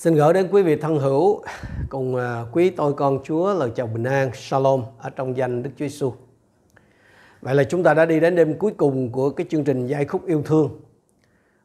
[0.00, 1.42] Xin gửi đến quý vị thân hữu
[1.88, 5.70] cùng à, quý tôi con Chúa, lời chào bình an, Shalom, ở trong danh Đức
[5.76, 6.12] Chúa Giêsu.
[7.40, 10.04] Vậy là chúng ta đã đi đến đêm cuối cùng của cái chương trình giai
[10.04, 10.80] khúc yêu thương.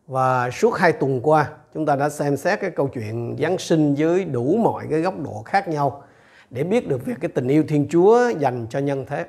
[0.08, 3.94] Và suốt hai tuần qua, chúng ta đã xem xét cái câu chuyện Giáng sinh
[3.94, 6.04] dưới đủ mọi cái góc độ khác nhau
[6.50, 9.26] để biết được về cái tình yêu Thiên Chúa dành cho nhân thế.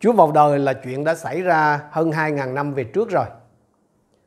[0.00, 3.26] Chúa vào đời là chuyện đã xảy ra hơn 2.000 năm về trước rồi.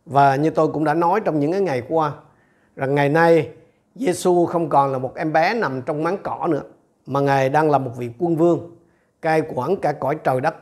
[0.06, 2.14] Và như tôi cũng đã nói trong những cái ngày qua
[2.78, 3.50] rằng ngày nay
[3.96, 6.64] Giêsu không còn là một em bé nằm trong máng cỏ nữa
[7.06, 8.76] mà ngài đang là một vị quân vương
[9.22, 10.56] cai quản cả cõi trời đất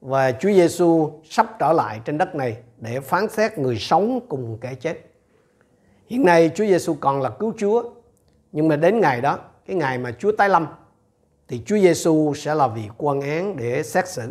[0.00, 4.58] và Chúa Giêsu sắp trở lại trên đất này để phán xét người sống cùng
[4.60, 4.98] kẻ chết.
[6.06, 7.82] Hiện nay Chúa Giêsu còn là cứu Chúa
[8.52, 10.66] nhưng mà đến ngày đó, cái ngày mà Chúa tái lâm
[11.48, 14.22] thì Chúa Giêsu sẽ là vị quan án để xét xử.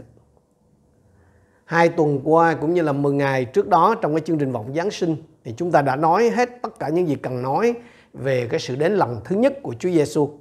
[1.66, 4.73] Hai tuần qua cũng như là 10 ngày trước đó trong cái chương trình vọng
[4.75, 7.73] Giáng sinh thì chúng ta đã nói hết tất cả những gì cần nói
[8.13, 10.39] về cái sự đến lần thứ nhất của Chúa Giêsu,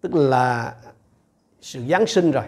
[0.00, 0.74] tức là
[1.60, 2.44] sự Giáng sinh rồi.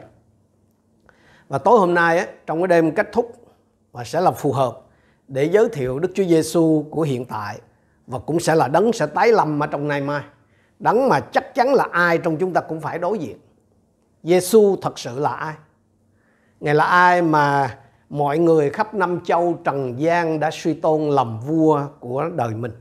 [1.49, 3.47] Và tối hôm nay á, trong cái đêm kết thúc
[3.93, 4.81] và sẽ là phù hợp
[5.29, 7.61] để giới thiệu Đức Chúa Giêsu của hiện tại
[8.07, 10.23] và cũng sẽ là đấng sẽ tái lâm ở trong ngày mai.
[10.79, 13.39] Đấng mà chắc chắn là ai trong chúng ta cũng phải đối diện.
[14.23, 15.55] Giêsu thật sự là ai?
[16.61, 17.79] Ngài là ai mà
[18.13, 22.73] mọi người khắp năm châu trần gian đã suy tôn làm vua của đời mình.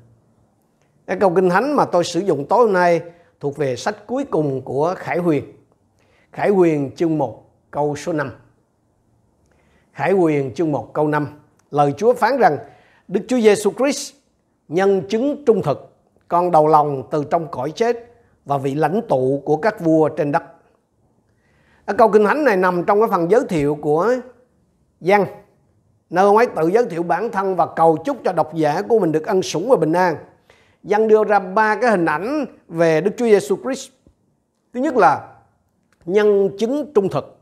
[1.08, 3.02] Cái câu kinh thánh mà tôi sử dụng tối hôm nay
[3.40, 5.44] thuộc về sách cuối cùng của Khải Huyền.
[6.32, 8.32] Khải Huyền chương 1 câu số 5.
[9.94, 11.28] Khải Huyền chương 1 câu 5.
[11.72, 12.58] Lời Chúa phán rằng
[13.08, 14.14] Đức Chúa Giêsu Christ
[14.68, 15.96] nhân chứng trung thực,
[16.28, 17.98] con đầu lòng từ trong cõi chết
[18.46, 20.44] và vị lãnh tụ của các vua trên đất.
[21.98, 24.16] Câu kinh thánh này nằm trong cái phần giới thiệu của
[25.02, 25.25] văn
[26.09, 28.99] nơi ông ấy tự giới thiệu bản thân và cầu chúc cho độc giả của
[28.99, 30.16] mình được ân sủng và bình an.
[30.83, 33.89] văn đưa ra ba cái hình ảnh về Đức Chúa Giêsu Christ.
[34.73, 35.27] Thứ nhất là
[36.05, 37.38] nhân chứng trung thực.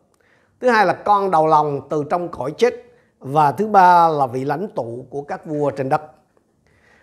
[0.59, 2.73] Thứ hai là con đầu lòng từ trong cõi chết
[3.19, 6.01] và thứ ba là vị lãnh tụ của các vua trên đất.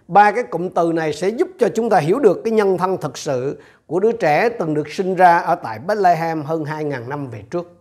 [0.09, 2.97] Ba cái cụm từ này sẽ giúp cho chúng ta hiểu được cái nhân thân
[3.01, 7.31] thực sự của đứa trẻ từng được sinh ra ở tại Bethlehem hơn 2.000 năm
[7.31, 7.76] về trước.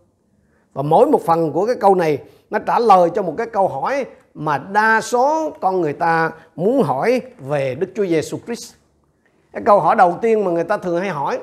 [0.76, 3.68] Và mỗi một phần của cái câu này nó trả lời cho một cái câu
[3.68, 8.74] hỏi mà đa số con người ta muốn hỏi về Đức Chúa Giêsu Christ.
[9.52, 11.38] Cái câu hỏi đầu tiên mà người ta thường hay hỏi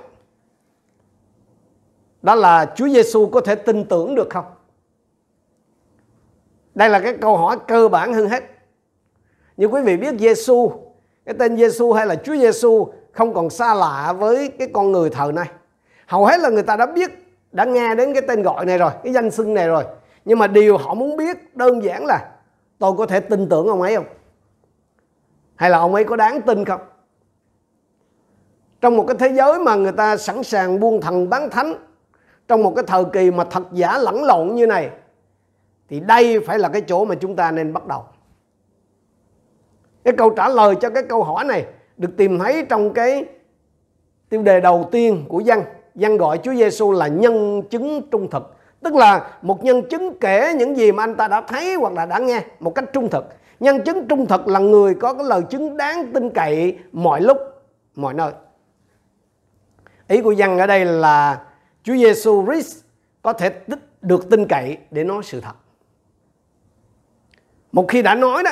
[2.22, 4.46] đó là Chúa Giêsu có thể tin tưởng được không?
[6.76, 8.44] Đây là cái câu hỏi cơ bản hơn hết.
[9.58, 10.72] Như quý vị biết Giêsu,
[11.26, 15.10] cái tên Giêsu hay là Chúa Giêsu không còn xa lạ với cái con người
[15.10, 15.48] thời nay.
[16.08, 17.12] Hầu hết là người ta đã biết
[17.54, 19.84] đã nghe đến cái tên gọi này rồi, cái danh xưng này rồi.
[20.26, 22.30] Nhưng mà điều họ muốn biết đơn giản là
[22.80, 24.06] tôi có thể tin tưởng ông ấy không?
[25.56, 26.82] Hay là ông ấy có đáng tin không?
[28.82, 31.74] Trong một cái thế giới mà người ta sẵn sàng buông thần bán thánh,
[32.48, 34.90] trong một cái thời kỳ mà thật giả lẫn lộn như này,
[35.90, 38.04] thì đây phải là cái chỗ mà chúng ta nên bắt đầu.
[40.04, 41.66] Cái câu trả lời cho cái câu hỏi này
[41.98, 43.26] được tìm thấy trong cái
[44.30, 45.64] tiêu đề đầu tiên của văn
[45.96, 48.56] dân gọi Chúa Giêsu là nhân chứng trung thực.
[48.82, 52.06] Tức là một nhân chứng kể những gì mà anh ta đã thấy hoặc là
[52.06, 53.26] đã nghe một cách trung thực.
[53.60, 57.38] Nhân chứng trung thực là người có cái lời chứng đáng tin cậy mọi lúc,
[57.96, 58.32] mọi nơi.
[60.08, 61.42] Ý của dân ở đây là
[61.84, 62.78] Chúa Giêsu Christ
[63.22, 63.52] có thể
[64.02, 65.54] được tin cậy để nói sự thật.
[67.72, 68.52] Một khi đã nói đó,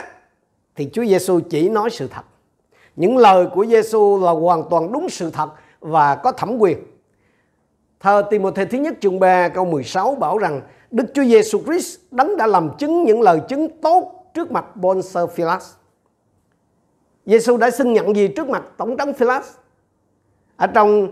[0.75, 2.23] thì Chúa Giêsu chỉ nói sự thật.
[2.95, 6.77] Những lời của Giêsu là hoàn toàn đúng sự thật và có thẩm quyền.
[8.01, 12.37] Thờ Timothy thứ nhất chương 3 câu 16 bảo rằng Đức Chúa Giêsu Christ đấng
[12.37, 15.73] đã làm chứng những lời chứng tốt trước mặt Bonser Philas.
[17.25, 19.51] Giêsu đã xin nhận gì trước mặt Tổng trấn Philas?
[20.57, 21.07] Ở trong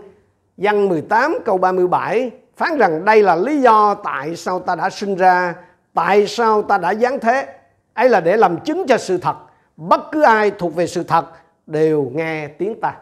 [0.56, 5.14] văn 18 câu 37 phán rằng đây là lý do tại sao ta đã sinh
[5.16, 5.54] ra,
[5.94, 7.46] tại sao ta đã giáng thế.
[7.94, 9.36] ấy là để làm chứng cho sự thật.
[9.76, 11.24] Bất cứ ai thuộc về sự thật
[11.66, 12.96] đều nghe tiếng ta.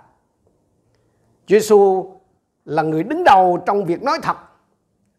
[1.47, 2.18] Chúa Giêsu
[2.69, 4.37] là người đứng đầu trong việc nói thật.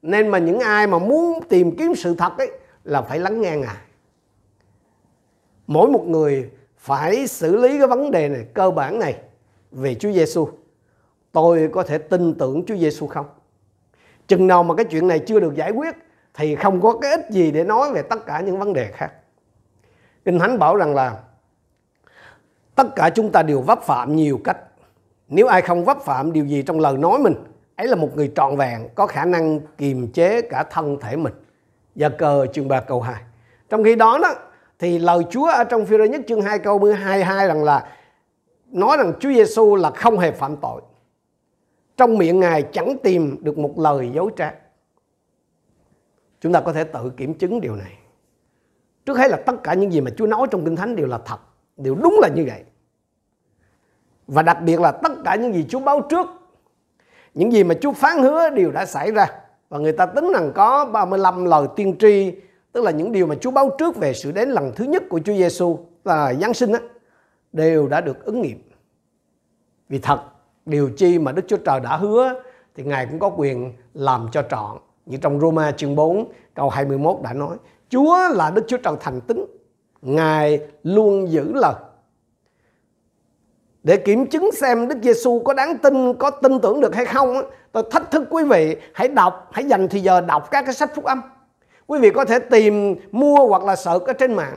[0.02, 2.52] Nên mà những ai mà muốn tìm kiếm sự thật ấy
[2.84, 3.78] là phải lắng nghe ngài.
[5.68, 9.16] Mỗi một người phải xử lý cái vấn đề này cơ bản này
[9.72, 10.48] về Chúa Giêsu
[11.32, 13.26] tôi có thể tin tưởng Chúa Giêsu không?
[14.28, 15.96] Chừng nào mà cái chuyện này chưa được giải quyết
[16.34, 19.12] thì không có cái ích gì để nói về tất cả những vấn đề khác.
[20.26, 21.20] Kinh thánh bảo rằng là
[22.76, 24.58] tất cả chúng ta đều vấp phạm nhiều cách
[25.30, 27.34] nếu ai không vấp phạm điều gì trong lời nói mình,
[27.76, 31.34] ấy là một người trọn vẹn, có khả năng kiềm chế cả thân thể mình.
[31.96, 33.24] và cờ chương 3 câu 2.
[33.70, 34.36] Trong khi đó đó
[34.80, 37.88] thì lời Chúa ở trong phi nhất chương 2 câu 12 rằng là
[38.68, 40.82] nói rằng Chúa Giêsu là không hề phạm tội.
[41.98, 44.54] Trong miệng Ngài chẳng tìm được một lời dối trá.
[46.42, 47.98] Chúng ta có thể tự kiểm chứng điều này.
[49.06, 51.18] Trước hết là tất cả những gì mà Chúa nói trong Kinh Thánh đều là
[51.26, 51.40] thật,
[51.78, 52.64] đều đúng là như vậy.
[54.30, 56.28] Và đặc biệt là tất cả những gì Chúa báo trước,
[57.34, 59.28] những gì mà Chúa phán hứa đều đã xảy ra.
[59.70, 62.32] Và người ta tính rằng có 35 lời tiên tri,
[62.72, 65.20] tức là những điều mà Chúa báo trước về sự đến lần thứ nhất của
[65.20, 66.80] Chúa Giêsu là Giáng sinh á,
[67.54, 68.62] đều đã được ứng nghiệm.
[69.90, 70.20] Vì thật,
[70.66, 72.34] điều chi mà Đức Chúa Trời đã hứa
[72.76, 74.78] thì Ngài cũng có quyền làm cho trọn.
[75.06, 77.58] Như trong Roma chương 4 câu 21 đã nói,
[77.90, 79.46] Chúa là Đức Chúa Trời thành tính
[80.02, 81.74] Ngài luôn giữ lời.
[83.90, 87.42] Để kiểm chứng xem Đức Giêsu có đáng tin, có tin tưởng được hay không,
[87.72, 90.96] tôi thách thức quý vị hãy đọc, hãy dành thời giờ đọc các cái sách
[90.96, 91.22] phúc âm.
[91.88, 94.56] Quý vị có thể tìm mua hoặc là search ở trên mạng.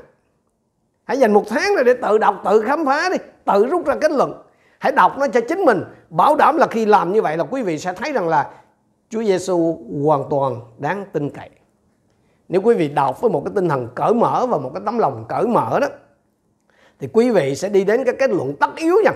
[1.04, 3.94] Hãy dành một tháng rồi để tự đọc, tự khám phá đi, tự rút ra
[4.00, 4.42] kết luận.
[4.78, 7.62] Hãy đọc nó cho chính mình, bảo đảm là khi làm như vậy là quý
[7.62, 8.50] vị sẽ thấy rằng là
[9.10, 11.50] Chúa Giêsu hoàn toàn đáng tin cậy.
[12.48, 14.98] Nếu quý vị đọc với một cái tinh thần cởi mở và một cái tấm
[14.98, 15.86] lòng cởi mở đó
[17.02, 19.14] thì quý vị sẽ đi đến cái kết luận tất yếu rằng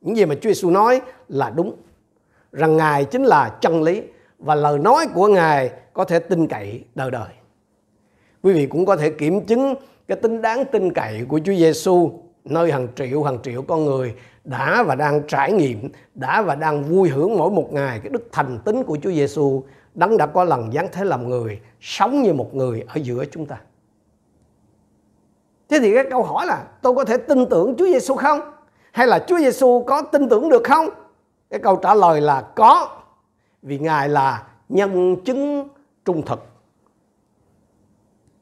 [0.00, 1.76] những gì mà Chúa Giêsu nói là đúng.
[2.52, 4.02] Rằng Ngài chính là chân lý
[4.38, 7.28] và lời nói của Ngài có thể tin cậy đời đời.
[8.42, 9.74] Quý vị cũng có thể kiểm chứng
[10.08, 12.10] cái tính đáng tin cậy của Chúa Giêsu
[12.44, 14.14] nơi hàng triệu hàng triệu con người
[14.44, 18.28] đã và đang trải nghiệm, đã và đang vui hưởng mỗi một ngày cái đức
[18.32, 19.62] thành tín của Chúa Giêsu
[19.94, 23.46] đấng đã có lần giáng thế làm người, sống như một người ở giữa chúng
[23.46, 23.60] ta.
[25.68, 28.40] Thế thì cái câu hỏi là tôi có thể tin tưởng Chúa Giêsu không?
[28.92, 30.88] Hay là Chúa Giêsu có tin tưởng được không?
[31.50, 32.88] Cái câu trả lời là có.
[33.62, 35.68] Vì Ngài là nhân chứng
[36.04, 36.44] trung thực.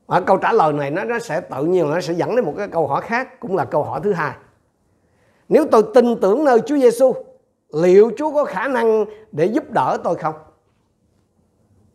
[0.06, 2.55] Và câu trả lời này nó nó sẽ tự nhiên nó sẽ dẫn đến một
[2.58, 4.32] cái câu hỏi khác cũng là câu hỏi thứ hai.
[5.49, 7.12] Nếu tôi tin tưởng nơi Chúa Giêsu,
[7.73, 10.34] liệu Chúa có khả năng để giúp đỡ tôi không?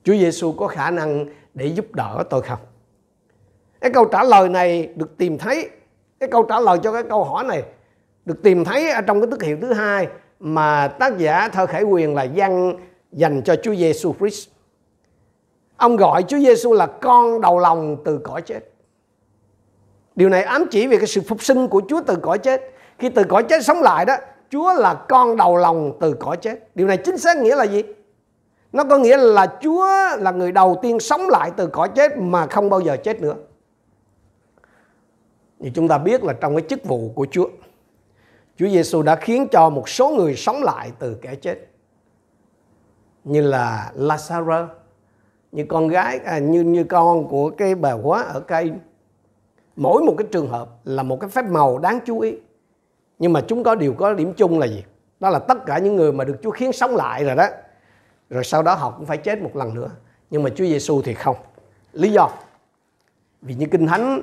[0.04, 2.60] Chúa Giêsu có khả năng để giúp đỡ tôi không?
[3.82, 5.70] Cái câu trả lời này được tìm thấy,
[6.20, 7.64] cái câu trả lời cho cái câu hỏi này
[8.26, 10.08] được tìm thấy ở trong cái tức hiệu thứ hai
[10.40, 12.74] mà tác giả thơ khải quyền là văn
[13.12, 14.50] dành cho Chúa Giêsu Christ.
[15.78, 18.60] Ông gọi Chúa Giêsu là con đầu lòng từ cõi chết.
[20.16, 22.62] Điều này ám chỉ về cái sự phục sinh của Chúa từ cõi chết.
[23.00, 24.16] Khi từ cõi chết sống lại đó,
[24.50, 26.76] Chúa là con đầu lòng từ cõi chết.
[26.76, 27.84] Điều này chính xác nghĩa là gì?
[28.72, 29.88] Nó có nghĩa là Chúa
[30.18, 33.36] là người đầu tiên sống lại từ cõi chết mà không bao giờ chết nữa.
[35.62, 37.50] Như chúng ta biết là trong cái chức vụ của Chúa,
[38.58, 41.68] Chúa Giêsu đã khiến cho một số người sống lại từ kẻ chết.
[43.24, 44.68] Như là Lazarus,
[45.52, 48.72] như con gái à, như như con của cái bà hóa ở cây
[49.76, 52.36] mỗi một cái trường hợp là một cái phép màu đáng chú ý.
[53.20, 54.84] Nhưng mà chúng có điều có điểm chung là gì?
[55.20, 57.48] Đó là tất cả những người mà được Chúa khiến sống lại rồi đó
[58.30, 59.90] rồi sau đó họ cũng phải chết một lần nữa.
[60.30, 61.36] Nhưng mà Chúa Giêsu thì không.
[61.94, 62.30] Lý do?
[63.42, 64.22] Vì như kinh thánh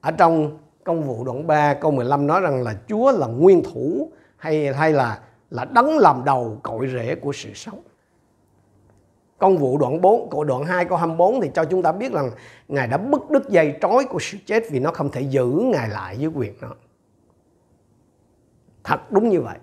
[0.00, 0.58] ở trong
[0.90, 4.92] công vụ đoạn 3 câu 15 nói rằng là Chúa là nguyên thủ hay hay
[4.92, 5.20] là
[5.50, 7.82] là đấng làm đầu cội rễ của sự sống
[9.38, 12.30] Công vụ đoạn 4, của đoạn 2 câu 24 thì cho chúng ta biết rằng
[12.68, 15.88] Ngài đã bứt đứt dây trói của sự chết vì nó không thể giữ Ngài
[15.88, 16.74] lại dưới quyền nó.
[18.84, 19.58] Thật đúng như vậy.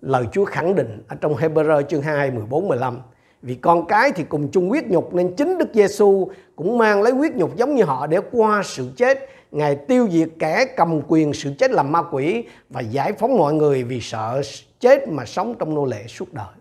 [0.00, 3.00] Lời Chúa khẳng định ở trong Hebrew chương 2, 14, 15.
[3.42, 7.12] Vì con cái thì cùng chung huyết nhục nên chính Đức Giêsu cũng mang lấy
[7.12, 9.28] huyết nhục giống như họ để qua sự chết.
[9.50, 13.54] Ngài tiêu diệt kẻ cầm quyền sự chết làm ma quỷ và giải phóng mọi
[13.54, 14.42] người vì sợ
[14.80, 16.54] chết mà sống trong nô lệ suốt đời.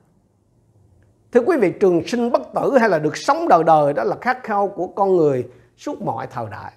[1.31, 4.15] Thưa quý vị, trường sinh bất tử hay là được sống đời đời đó là
[4.21, 5.45] khát khao của con người
[5.77, 6.71] suốt mọi thời đại.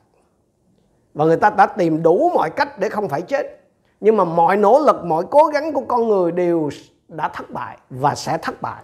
[1.14, 3.61] Và người ta đã tìm đủ mọi cách để không phải chết.
[4.00, 6.71] Nhưng mà mọi nỗ lực, mọi cố gắng của con người đều
[7.09, 8.83] đã thất bại và sẽ thất bại.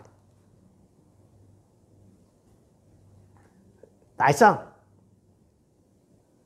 [4.17, 4.63] Tại sao?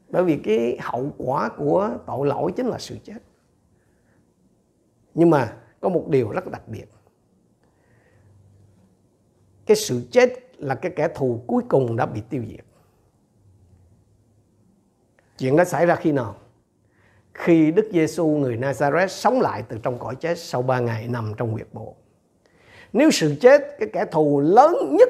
[0.08, 3.18] Bởi vì cái hậu quả của tội lỗi chính là sự chết.
[5.14, 6.86] Nhưng mà có một điều rất đặc biệt
[9.68, 12.64] cái sự chết là cái kẻ thù cuối cùng đã bị tiêu diệt.
[15.38, 16.36] Chuyện đó xảy ra khi nào?
[17.34, 21.32] Khi Đức Giêsu người Nazareth sống lại từ trong cõi chết sau ba ngày nằm
[21.36, 21.96] trong huyệt mộ.
[22.92, 25.08] Nếu sự chết, cái kẻ thù lớn nhất,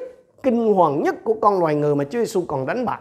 [0.50, 3.00] kinh hoàng nhất của con loài người mà Chúa Giêsu còn đánh bại,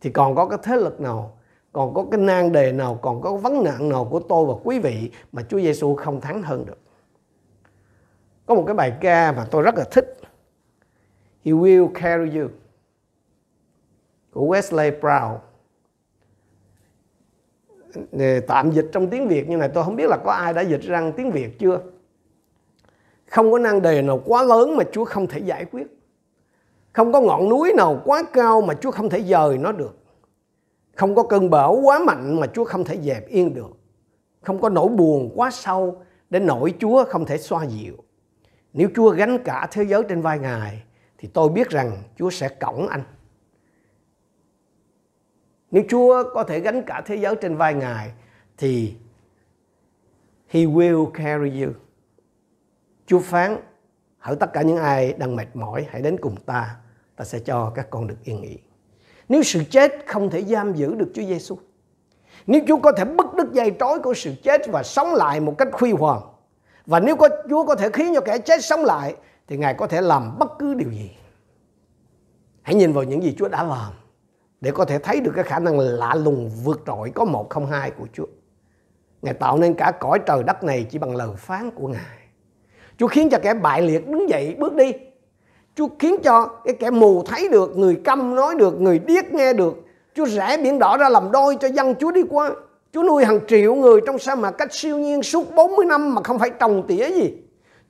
[0.00, 1.38] thì còn có cái thế lực nào,
[1.72, 4.78] còn có cái nan đề nào, còn có vấn nạn nào của tôi và quý
[4.78, 6.78] vị mà Chúa Giêsu không thắng hơn được.
[8.46, 10.20] Có một cái bài ca mà tôi rất là thích.
[11.44, 12.48] He will carry you.
[14.32, 15.38] Của Wesley Brown
[18.46, 20.82] tạm dịch trong tiếng Việt như này tôi không biết là có ai đã dịch
[20.82, 21.80] ra tiếng Việt chưa?
[23.30, 25.97] Không có nan đề nào quá lớn mà Chúa không thể giải quyết
[26.98, 29.98] không có ngọn núi nào quá cao mà Chúa không thể dời nó được.
[30.94, 33.70] Không có cơn bão quá mạnh mà Chúa không thể dẹp yên được.
[34.40, 37.96] Không có nỗi buồn quá sâu để nỗi Chúa không thể xoa dịu.
[38.72, 40.82] Nếu Chúa gánh cả thế giới trên vai Ngài
[41.18, 43.02] thì tôi biết rằng Chúa sẽ cõng anh.
[45.70, 48.12] Nếu Chúa có thể gánh cả thế giới trên vai Ngài
[48.56, 48.94] thì
[50.48, 51.72] He will carry you.
[53.06, 53.56] Chúa phán
[54.18, 56.76] hỡi tất cả những ai đang mệt mỏi hãy đến cùng ta,
[57.18, 58.58] ta sẽ cho các con được yên nghỉ.
[59.28, 61.58] Nếu sự chết không thể giam giữ được Chúa Giêsu,
[62.46, 65.54] nếu Chúa có thể bứt đứt dây trói của sự chết và sống lại một
[65.58, 66.20] cách huy hoàng,
[66.86, 69.86] và nếu có Chúa có thể khiến cho kẻ chết sống lại, thì Ngài có
[69.86, 71.10] thể làm bất cứ điều gì.
[72.62, 73.92] Hãy nhìn vào những gì Chúa đã làm
[74.60, 77.66] để có thể thấy được cái khả năng lạ lùng vượt trội có một không
[77.66, 78.26] hai của Chúa.
[79.22, 82.18] Ngài tạo nên cả cõi trời đất này chỉ bằng lời phán của Ngài.
[82.98, 84.92] Chúa khiến cho kẻ bại liệt đứng dậy bước đi.
[85.78, 89.52] Chúa khiến cho cái kẻ mù thấy được, người câm nói được, người điếc nghe
[89.52, 89.74] được.
[90.14, 92.50] Chúa rẽ biển đỏ ra làm đôi cho dân Chúa đi qua.
[92.92, 96.22] Chúa nuôi hàng triệu người trong sa mạc cách siêu nhiên suốt 40 năm mà
[96.22, 97.34] không phải trồng tỉa gì.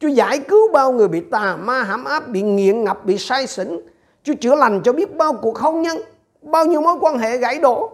[0.01, 3.47] Chúa giải cứu bao người bị tà ma hãm áp, bị nghiện ngập, bị say
[3.47, 3.81] xỉn.
[4.23, 5.99] Chúa chữa lành cho biết bao cuộc hôn nhân
[6.43, 7.91] bao nhiêu mối quan hệ gãy đổ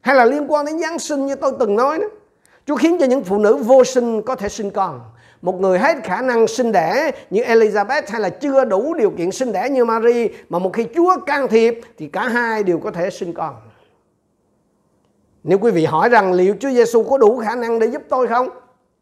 [0.00, 2.06] hay là liên quan đến Giáng sinh như tôi từng nói đó.
[2.66, 5.00] Chúa khiến cho những phụ nữ vô sinh có thể sinh con.
[5.42, 9.30] Một người hết khả năng sinh đẻ như Elizabeth hay là chưa đủ điều kiện
[9.30, 12.90] sinh đẻ như Mary, mà một khi Chúa can thiệp thì cả hai đều có
[12.90, 13.54] thể sinh con.
[15.44, 18.28] Nếu quý vị hỏi rằng liệu Chúa Giêsu có đủ khả năng để giúp tôi
[18.28, 18.48] không?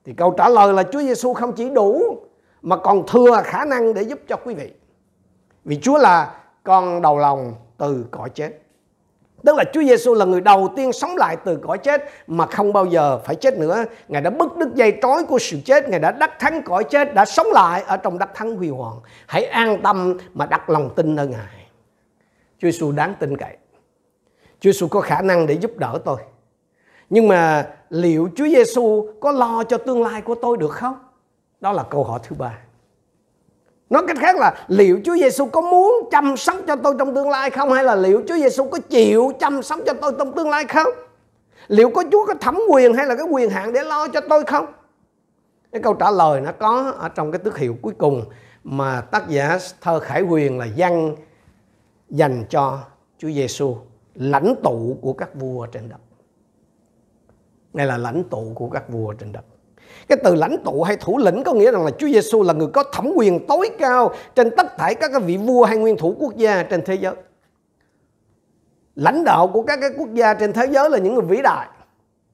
[0.04, 2.18] Thì câu trả lời là Chúa Giêsu không chỉ đủ,
[2.62, 4.70] mà còn thừa khả năng để giúp cho quý vị.
[5.64, 8.50] Vì Chúa là con đầu lòng từ cõi chết.
[9.44, 12.72] Tức là Chúa Giêsu là người đầu tiên sống lại từ cõi chết mà không
[12.72, 13.84] bao giờ phải chết nữa.
[14.08, 17.14] Ngài đã bứt đứt dây trói của sự chết, Ngài đã đắc thắng cõi chết,
[17.14, 18.96] đã sống lại ở trong đắc thắng huy hoàng.
[19.26, 21.66] Hãy an tâm mà đặt lòng tin nơi Ngài.
[22.58, 23.56] Chúa Giêsu đáng tin cậy.
[24.60, 26.16] Chúa Giêsu có khả năng để giúp đỡ tôi.
[27.10, 30.98] Nhưng mà liệu Chúa Giêsu có lo cho tương lai của tôi được không?
[31.60, 32.58] Đó là câu hỏi thứ ba.
[33.90, 37.30] Nói cách khác là liệu Chúa Giêsu có muốn chăm sóc cho tôi trong tương
[37.30, 40.50] lai không hay là liệu Chúa Giêsu có chịu chăm sóc cho tôi trong tương
[40.50, 40.88] lai không?
[41.68, 44.44] Liệu có Chúa có thẩm quyền hay là cái quyền hạn để lo cho tôi
[44.44, 44.66] không?
[45.72, 48.24] Cái câu trả lời nó có ở trong cái tước hiệu cuối cùng
[48.64, 51.16] mà tác giả thơ Khải Huyền là văn
[52.08, 52.78] dành cho
[53.18, 53.76] Chúa Giêsu,
[54.14, 56.00] lãnh tụ của các vua trên đất.
[57.72, 59.44] Ngài là lãnh tụ của các vua trên đất.
[60.08, 62.68] Cái từ lãnh tụ hay thủ lĩnh có nghĩa rằng là Chúa Giêsu là người
[62.72, 66.14] có thẩm quyền tối cao trên tất thảy các cái vị vua hay nguyên thủ
[66.18, 67.14] quốc gia trên thế giới.
[68.94, 71.68] Lãnh đạo của các cái quốc gia trên thế giới là những người vĩ đại.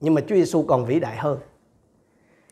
[0.00, 1.38] Nhưng mà Chúa Giêsu còn vĩ đại hơn.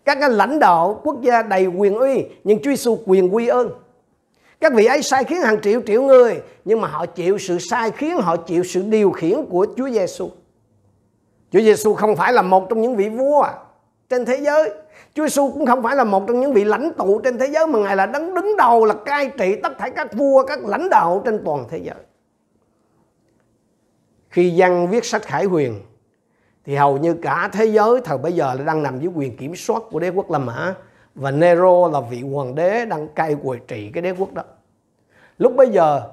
[0.05, 3.71] Các cái lãnh đạo quốc gia đầy quyền uy nhưng Chúa Giêsu quyền quy ơn.
[4.61, 7.91] Các vị ấy sai khiến hàng triệu triệu người nhưng mà họ chịu sự sai
[7.91, 10.31] khiến, họ chịu sự điều khiển của Chúa Giêsu.
[11.53, 13.47] Chúa Giêsu không phải là một trong những vị vua
[14.09, 14.71] trên thế giới
[15.15, 17.67] Chúa Giêsu cũng không phải là một trong những vị lãnh tụ trên thế giới
[17.67, 20.89] mà Ngài là đứng đứng đầu là cai trị tất cả các vua, các lãnh
[20.89, 21.97] đạo trên toàn thế giới.
[24.29, 25.81] Khi văn viết sách Khải Huyền
[26.65, 29.57] thì hầu như cả thế giới thời bây giờ là đang nằm dưới quyền kiểm
[29.57, 30.75] soát của đế quốc La Mã
[31.15, 34.43] và Nero là vị hoàng đế đang cai quản trị cái đế quốc đó.
[35.39, 36.11] Lúc bây giờ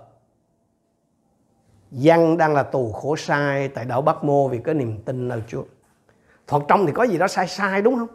[1.91, 5.41] Văn đang là tù khổ sai tại đảo Bắc Mô vì có niềm tin nơi
[5.47, 5.63] Chúa.
[6.51, 8.07] Phật trong thì có gì đó sai sai đúng không?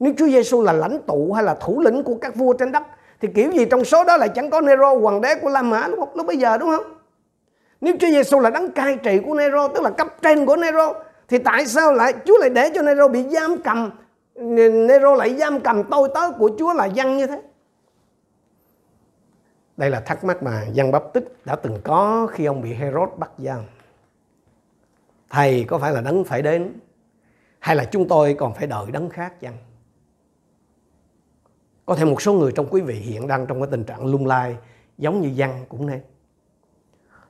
[0.00, 2.82] Nếu Chúa Giêsu là lãnh tụ hay là thủ lĩnh của các vua trên đất
[3.20, 5.88] thì kiểu gì trong số đó lại chẳng có Nero hoàng đế của La Mã
[5.88, 6.84] lúc, lúc bây giờ đúng không?
[7.80, 10.92] Nếu Chúa Giêsu là đấng cai trị của Nero tức là cấp trên của Nero
[11.28, 13.90] thì tại sao lại Chúa lại để cho Nero bị giam cầm
[14.86, 17.42] Nero lại giam cầm tôi tớ của Chúa là dân như thế?
[19.76, 23.08] Đây là thắc mắc mà dân bắp tích đã từng có khi ông bị Herod
[23.16, 23.60] bắt giam.
[25.30, 26.72] Thầy có phải là đấng phải đến
[27.58, 29.56] hay là chúng tôi còn phải đợi đấng khác chăng?
[31.86, 34.26] Có thể một số người trong quý vị hiện đang trong cái tình trạng lung
[34.26, 34.56] lai
[34.98, 36.00] giống như văn cũng nên.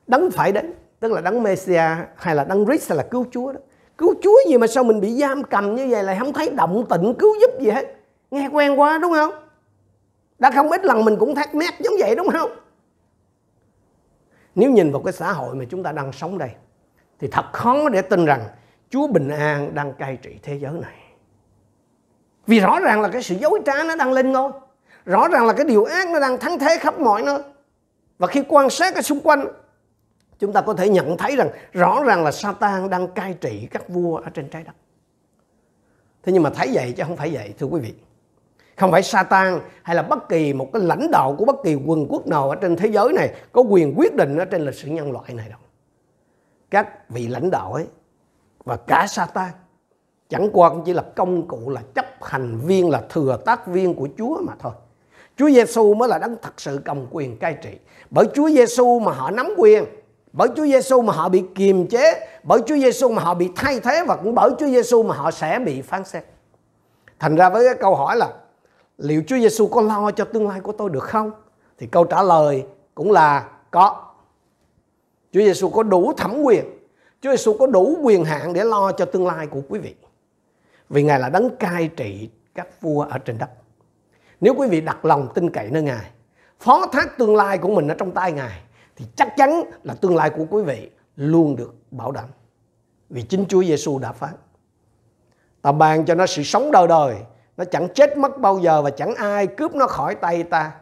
[0.06, 3.52] Đấng phải đến, tức là đấng Messia hay là đấng Christ hay là cứu Chúa
[3.52, 3.60] đó.
[3.98, 6.86] Cứu Chúa gì mà sao mình bị giam cầm như vậy lại không thấy động
[6.90, 7.96] tịnh cứu giúp gì hết.
[8.30, 9.34] Nghe quen quá đúng không?
[10.38, 12.50] Đã không ít lần mình cũng thắc mắc giống vậy đúng không?
[14.54, 16.50] Nếu nhìn vào cái xã hội mà chúng ta đang sống đây
[17.18, 18.40] thì thật khó để tin rằng
[18.90, 20.96] Chúa bình an đang cai trị thế giới này.
[22.46, 24.52] Vì rõ ràng là cái sự dối trá nó đang lên ngôi.
[25.04, 27.42] Rõ ràng là cái điều ác nó đang thắng thế khắp mọi nơi.
[28.18, 29.46] Và khi quan sát ở xung quanh,
[30.38, 33.88] chúng ta có thể nhận thấy rằng rõ ràng là Satan đang cai trị các
[33.88, 34.72] vua ở trên trái đất.
[36.22, 37.94] thế nhưng mà thấy vậy chứ không phải vậy thưa quý vị
[38.76, 42.06] không phải Satan hay là bất kỳ một cái lãnh đạo của bất kỳ quân
[42.08, 44.88] quốc nào ở trên thế giới này có quyền quyết định ở trên lịch sử
[44.88, 45.58] nhân loại này đâu
[46.70, 47.86] các vị lãnh đạo ấy
[48.64, 49.50] và cả Satan
[50.28, 53.94] chẳng qua cũng chỉ là công cụ, là chấp hành viên, là thừa tác viên
[53.94, 54.72] của Chúa mà thôi.
[55.36, 57.70] Chúa Giêsu mới là đấng thật sự cầm quyền cai trị.
[58.10, 59.84] Bởi Chúa Giêsu mà họ nắm quyền,
[60.32, 63.80] bởi Chúa Giêsu mà họ bị kiềm chế, bởi Chúa Giêsu mà họ bị thay
[63.80, 66.24] thế và cũng bởi Chúa Giêsu mà họ sẽ bị phán xét.
[67.18, 68.32] Thành ra với cái câu hỏi là
[68.98, 71.30] liệu Chúa Giêsu có lo cho tương lai của tôi được không?
[71.78, 74.04] Thì câu trả lời cũng là có.
[75.32, 76.77] Chúa Giêsu có đủ thẩm quyền
[77.20, 79.94] Chúa Giêsu có đủ quyền hạn để lo cho tương lai của quý vị
[80.88, 83.50] vì Ngài là đấng cai trị các vua ở trên đất
[84.40, 86.10] nếu quý vị đặt lòng tin cậy nơi Ngài
[86.60, 88.60] phó thác tương lai của mình ở trong tay Ngài
[88.96, 92.24] thì chắc chắn là tương lai của quý vị luôn được bảo đảm.
[93.10, 94.34] Vì chính Chúa Giêsu đã phán.
[95.62, 97.16] Ta ban cho nó sự sống đời đời,
[97.56, 100.72] nó chẳng chết mất bao giờ và chẳng ai cướp nó khỏi tay ta.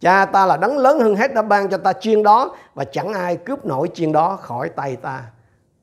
[0.00, 3.12] Cha ta là đấng lớn hơn hết đã ban cho ta chiên đó và chẳng
[3.12, 5.24] ai cướp nổi chiên đó khỏi tay ta.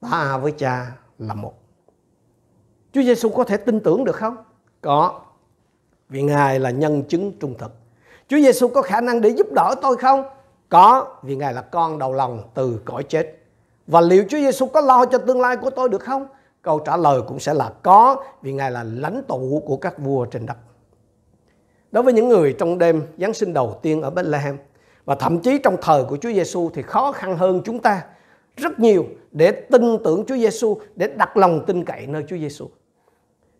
[0.01, 1.53] Ta với cha là một.
[2.93, 4.37] Chúa Giêsu có thể tin tưởng được không?
[4.81, 5.21] Có.
[6.09, 7.71] Vì Ngài là nhân chứng trung thực.
[8.27, 10.23] Chúa Giêsu có khả năng để giúp đỡ tôi không?
[10.69, 13.35] Có, vì Ngài là con đầu lòng từ cõi chết.
[13.87, 16.27] Và liệu Chúa Giêsu có lo cho tương lai của tôi được không?
[16.61, 20.25] Câu trả lời cũng sẽ là có, vì Ngài là lãnh tụ của các vua
[20.25, 20.57] trên đất.
[21.91, 24.57] Đối với những người trong đêm Giáng sinh đầu tiên ở Bethlehem
[25.05, 28.03] và thậm chí trong thời của Chúa Giêsu thì khó khăn hơn chúng ta
[28.61, 32.67] rất nhiều để tin tưởng Chúa Giêsu, để đặt lòng tin cậy nơi Chúa Giêsu.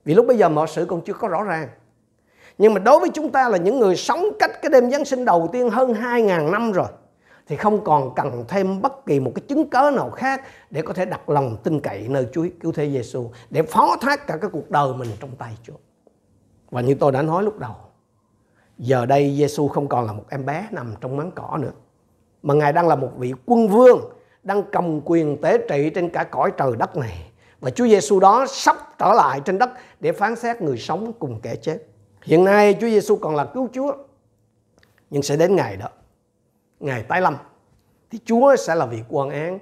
[0.06, 1.70] Vì lúc bây giờ mọi sự còn chưa có rõ ràng.
[2.58, 5.26] Nhưng mà đối với chúng ta là những người sống cách cái đêm Giáng sinh
[5.26, 6.88] đầu tiên hơn 2.000 năm rồi
[7.48, 10.94] thì không còn cần thêm bất kỳ một cái chứng cớ nào khác để có
[10.94, 14.50] thể đặt lòng tin cậy nơi Chúa cứu thế Giêsu để phó thác cả cái
[14.54, 15.74] cuộc đời mình trong tay Chúa.
[16.72, 17.76] Và như tôi đã nói lúc đầu,
[18.78, 21.72] giờ đây Giêsu không còn là một em bé nằm trong máng cỏ nữa,
[22.44, 24.02] mà Ngài đang là một vị quân vương
[24.50, 27.32] đang cầm quyền tế trị trên cả cõi trời đất này.
[27.60, 31.40] Và Chúa Giêsu đó sắp trở lại trên đất để phán xét người sống cùng
[31.42, 31.78] kẻ chết.
[32.24, 33.94] Hiện nay Chúa Giêsu còn là cứu Chúa,
[35.10, 35.88] nhưng sẽ đến ngày đó,
[36.80, 37.38] ngày tái lâm,
[38.12, 39.60] thì Chúa sẽ là vị quan án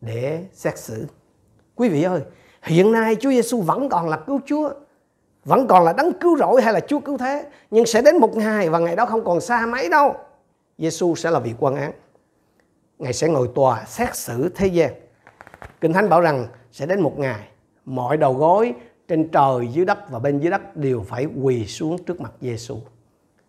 [0.00, 1.06] để xét xử.
[1.74, 2.20] Quý vị ơi,
[2.62, 4.70] hiện nay Chúa Giêsu vẫn còn là cứu Chúa,
[5.44, 8.36] vẫn còn là đấng cứu rỗi hay là Chúa cứu thế, nhưng sẽ đến một
[8.36, 10.14] ngày và ngày đó không còn xa mấy đâu.
[10.78, 11.92] Giêsu sẽ là vị quan án.
[12.98, 14.92] Ngài sẽ ngồi tòa xét xử thế gian.
[15.80, 17.48] Kinh Thánh bảo rằng sẽ đến một ngày
[17.84, 18.74] mọi đầu gối
[19.08, 22.76] trên trời dưới đất và bên dưới đất đều phải quỳ xuống trước mặt Giêsu.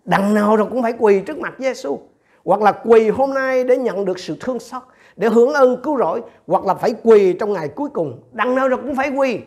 [0.06, 2.00] Đằng nào rồi cũng phải quỳ trước mặt Giêsu,
[2.46, 4.84] hoặc là quỳ hôm nay để nhận được sự thương xót,
[5.16, 8.22] để hưởng ơn cứu rỗi, hoặc là phải quỳ trong ngày cuối cùng.
[8.32, 9.40] Đằng nào rồi cũng phải quỳ.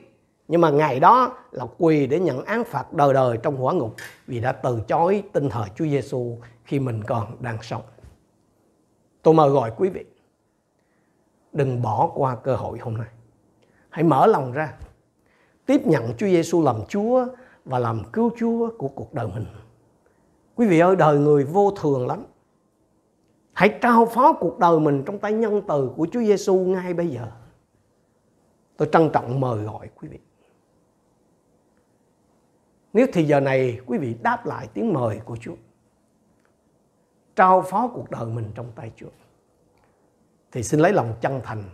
[0.48, 3.94] Nhưng mà ngày đó là quỳ để nhận án phạt đời đời trong hỏa ngục
[4.26, 7.82] vì đã từ chối tinh thờ Chúa Giêsu khi mình còn đang sống.
[9.22, 10.04] Tôi mời gọi quý vị
[11.52, 13.08] đừng bỏ qua cơ hội hôm nay.
[13.90, 14.74] Hãy mở lòng ra
[15.66, 17.26] tiếp nhận Chúa Giêsu làm Chúa
[17.64, 19.46] và làm cứu Chúa của cuộc đời mình.
[20.54, 22.24] Quý vị ơi, đời người vô thường lắm.
[23.52, 27.08] Hãy trao phó cuộc đời mình trong tay nhân từ của Chúa Giêsu ngay bây
[27.08, 27.26] giờ.
[28.76, 30.18] Tôi trân trọng mời gọi quý vị.
[32.92, 35.54] Nếu thì giờ này quý vị đáp lại tiếng mời của Chúa.
[37.36, 39.08] Trao phó cuộc đời mình trong tay Chúa.
[40.52, 41.64] Thì xin lấy lòng chân thành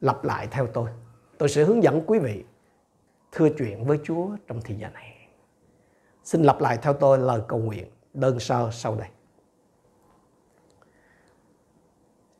[0.00, 0.90] lặp lại theo tôi.
[1.38, 2.44] Tôi sẽ hướng dẫn quý vị
[3.32, 5.28] thưa chuyện với Chúa trong thời gian này.
[6.24, 9.08] Xin lặp lại theo tôi lời cầu nguyện đơn sơ sau đây.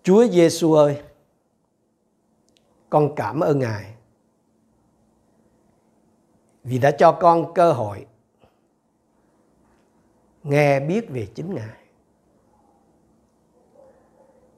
[0.02, 1.02] Chúa Giêsu ơi,
[2.90, 3.94] con cảm ơn Ngài
[6.64, 8.06] vì đã cho con cơ hội
[10.46, 11.76] nghe biết về chính Ngài.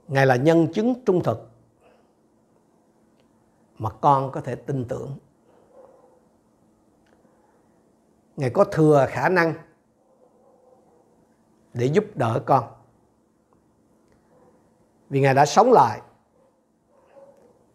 [0.08, 1.50] Ngài là nhân chứng trung thực
[3.78, 5.18] mà con có thể tin tưởng.
[8.36, 9.54] Ngài có thừa khả năng
[11.74, 12.64] để giúp đỡ con.
[15.10, 16.00] Vì Ngài đã sống lại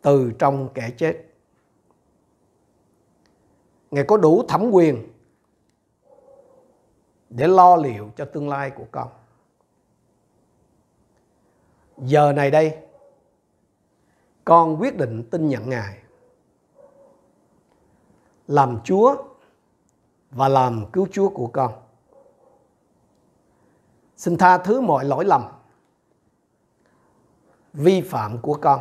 [0.01, 1.25] từ trong kẻ chết.
[3.91, 5.12] Ngài có đủ thẩm quyền
[7.35, 9.07] để lo liệu cho tương lai của con.
[11.97, 12.77] Giờ này đây,
[14.45, 15.97] con quyết định tin nhận Ngài
[18.47, 19.15] làm Chúa
[20.31, 21.73] và làm cứu Chúa của con.
[24.17, 25.43] Xin tha thứ mọi lỗi lầm,
[27.73, 28.79] vi phạm của con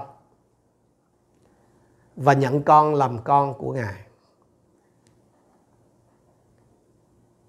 [2.16, 4.11] và nhận con làm con của Ngài.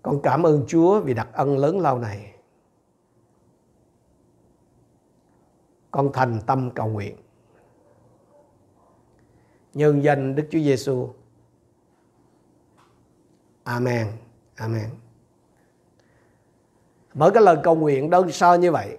[0.04, 2.34] Con cảm ơn Chúa vì đặc ân lớn lao này.
[5.92, 7.16] Con thành tâm cầu nguyện.
[9.74, 11.10] Nhân danh Đức Chúa Giêsu.
[13.64, 14.08] Amen.
[14.56, 14.90] Amen.
[17.14, 18.98] Bởi cái lời cầu nguyện đơn sơ như vậy,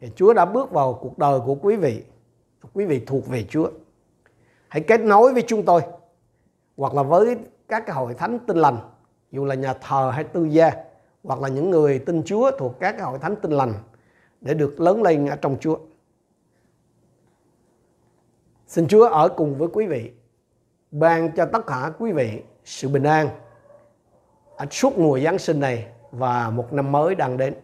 [0.00, 2.04] thì Chúa đã bước vào cuộc đời của quý vị.
[2.72, 3.70] Quý vị thuộc về Chúa.
[4.68, 5.82] Hãy kết nối với chúng tôi
[6.76, 7.36] hoặc là với
[7.68, 8.93] các cái hội thánh tin lành
[9.34, 10.72] dù là nhà thờ hay tư gia
[11.24, 13.72] hoặc là những người tin Chúa thuộc các hội thánh tin lành
[14.40, 15.78] để được lớn lên ở trong Chúa.
[18.66, 20.12] Xin Chúa ở cùng với quý vị,
[20.90, 23.28] ban cho tất cả quý vị sự bình an
[24.56, 27.54] ở suốt mùa Giáng sinh này và một năm mới đang đến.